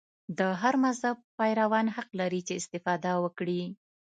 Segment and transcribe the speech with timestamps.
[0.37, 3.63] د هر مذهب پیروان حق لري چې استفاده وکړي.